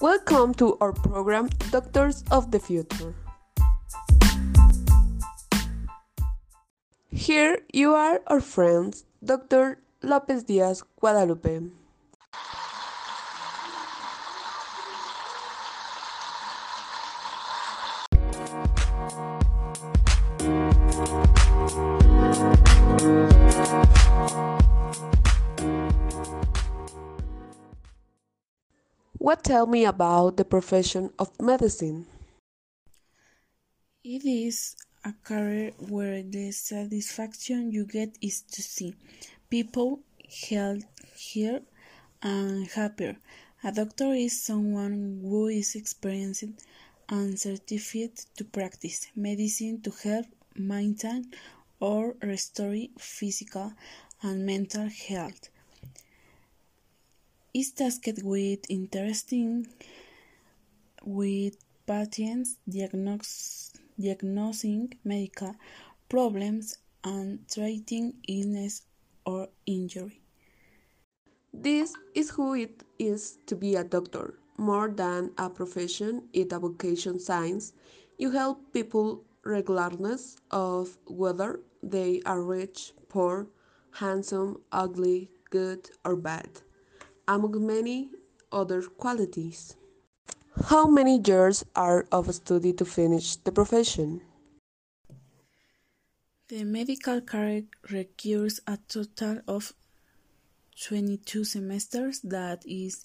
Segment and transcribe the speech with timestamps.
[0.00, 3.16] Welcome to our program Doctors of the Future.
[7.10, 9.82] Here you are our friends, Dr.
[10.04, 11.74] Lopez Diaz Guadalupe.
[29.28, 32.06] What tell me about the profession of medicine?
[34.02, 38.94] It is a career where the satisfaction you get is to see
[39.50, 40.00] people
[40.48, 41.60] healthier
[42.22, 43.18] and happier.
[43.62, 46.44] A doctor is someone who is experienced
[47.10, 50.24] and certified to practice medicine to help
[50.56, 51.30] maintain
[51.80, 53.74] or restore physical
[54.22, 55.50] and mental health
[57.58, 59.66] is tasked with interesting
[61.02, 61.56] with
[61.86, 62.58] patients,
[63.98, 65.54] diagnosing medical
[66.08, 68.82] problems and treating illness
[69.26, 70.20] or injury.
[71.52, 74.34] This is who it is to be a doctor.
[74.56, 77.72] More than a profession, it's a vocation science.
[78.18, 83.48] You help people regardless of whether they are rich, poor,
[83.90, 86.60] handsome, ugly, good, or bad
[87.28, 88.10] among many
[88.50, 89.76] other qualities.
[90.64, 94.22] How many years are of study to finish the profession?
[96.48, 99.74] The medical career requires a total of
[100.82, 103.04] 22 semesters, that is,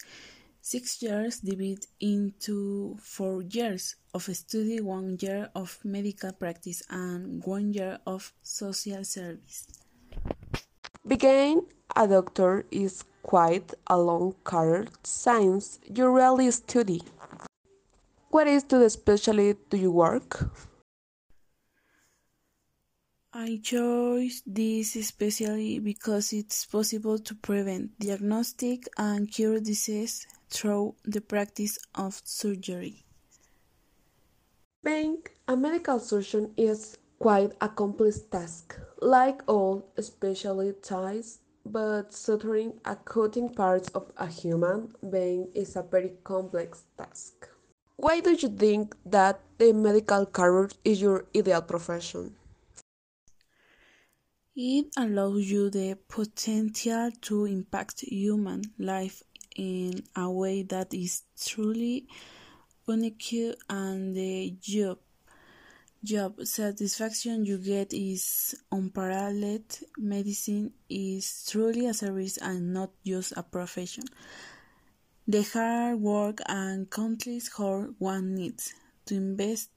[0.62, 7.74] 6 years divided into 4 years of study, 1 year of medical practice, and 1
[7.74, 9.68] year of social service.
[11.06, 17.02] Being a doctor is quite a long career since you really study.
[18.30, 20.50] What is to the specialty do you work?
[23.36, 31.20] I chose this especially because it's possible to prevent, diagnostic, and cure disease through the
[31.20, 33.03] practice of surgery.
[34.84, 38.78] Being a medical surgeon is quite a complex task.
[39.02, 46.13] Like all specialties, but suturing a cutting parts of a human being is a very
[46.24, 47.50] complex task.
[47.96, 52.35] Why do you think that the medical career is your ideal profession?
[54.56, 59.23] It allows you the potential to impact human life
[59.56, 62.07] in a way that is truly
[62.88, 64.97] unique and uh, the job
[66.03, 69.80] job satisfaction you get is unparalleled.
[69.97, 74.03] Medicine is truly a service and not just a profession.
[75.28, 78.74] The hard work and countless hard one needs
[79.06, 79.69] to invest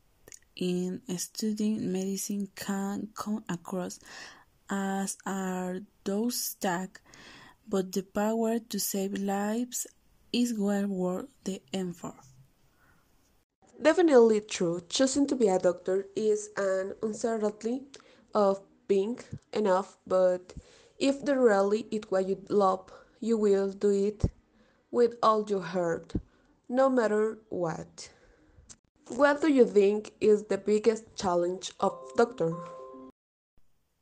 [0.57, 4.01] in studying medicine can come across
[4.69, 7.01] as are those stack,
[7.69, 9.87] but the power to save lives
[10.33, 12.15] is well worth the effort.
[13.87, 14.81] Definitely true.
[14.89, 17.83] Choosing to be a doctor is an uncertainty
[18.35, 19.21] of being
[19.53, 20.55] enough, but
[20.99, 24.25] if the really is what you love, you will do it
[24.91, 26.15] with all your heart,
[26.69, 28.11] no matter what.
[29.07, 32.57] What do you think is the biggest challenge of doctor?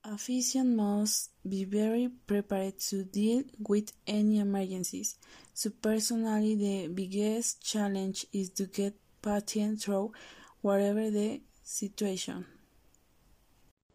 [0.02, 5.18] A physician must be very prepared to deal with any emergencies.
[5.52, 8.94] So personally the biggest challenge is to get
[9.24, 10.12] patient through
[10.60, 12.46] whatever the situation.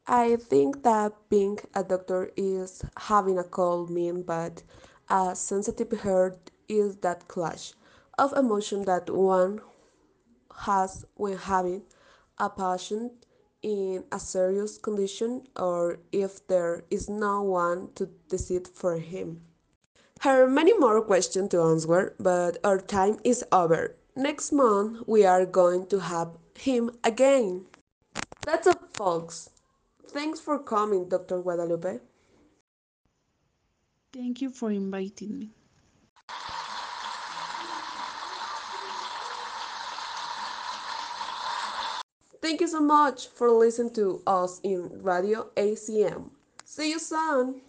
[0.08, 4.64] I think that being a doctor is having a cold mean, but
[5.08, 7.74] a sensitive heart is that clash
[8.18, 9.62] of emotion that one
[10.66, 11.84] has when having
[12.40, 13.12] a patient
[13.62, 19.42] in a serious condition or if there is no one to decide for him.
[20.24, 23.96] There are many more questions to answer, but our time is over.
[24.20, 27.64] Next month we are going to have him again.
[28.44, 29.50] That's all, folks.
[30.10, 31.42] Thanks for coming, Dr.
[31.42, 32.00] Guadalupe.
[34.12, 35.50] Thank you for inviting me.
[42.42, 46.30] Thank you so much for listening to us in Radio ACM.
[46.66, 47.62] See you soon.